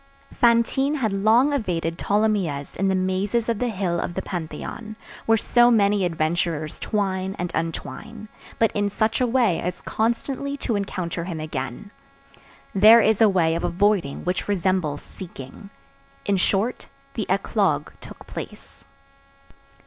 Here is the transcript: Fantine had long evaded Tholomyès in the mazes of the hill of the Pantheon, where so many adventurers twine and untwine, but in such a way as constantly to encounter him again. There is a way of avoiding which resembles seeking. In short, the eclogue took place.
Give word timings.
Fantine 0.33 0.95
had 0.95 1.13
long 1.13 1.53
evaded 1.53 1.99
Tholomyès 1.99 2.75
in 2.75 2.87
the 2.87 2.95
mazes 2.95 3.47
of 3.49 3.59
the 3.59 3.69
hill 3.69 3.99
of 3.99 4.15
the 4.15 4.23
Pantheon, 4.23 4.95
where 5.27 5.37
so 5.37 5.69
many 5.69 6.03
adventurers 6.05 6.79
twine 6.79 7.35
and 7.37 7.51
untwine, 7.53 8.27
but 8.57 8.71
in 8.71 8.89
such 8.89 9.21
a 9.21 9.27
way 9.27 9.59
as 9.61 9.83
constantly 9.83 10.57
to 10.57 10.75
encounter 10.75 11.25
him 11.25 11.39
again. 11.39 11.91
There 12.73 13.01
is 13.01 13.21
a 13.21 13.29
way 13.29 13.53
of 13.53 13.63
avoiding 13.63 14.25
which 14.25 14.47
resembles 14.47 15.03
seeking. 15.03 15.69
In 16.25 16.37
short, 16.37 16.87
the 17.13 17.27
eclogue 17.29 17.91
took 18.01 18.25
place. 18.25 18.83